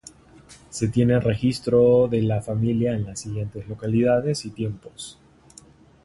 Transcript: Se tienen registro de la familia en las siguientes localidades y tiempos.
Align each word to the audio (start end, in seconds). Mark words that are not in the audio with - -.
Se 0.71 0.87
tienen 0.87 1.21
registro 1.21 2.07
de 2.07 2.23
la 2.23 2.41
familia 2.41 2.93
en 2.95 3.05
las 3.05 3.19
siguientes 3.19 3.67
localidades 3.67 4.45
y 4.45 4.49
tiempos. 4.49 5.19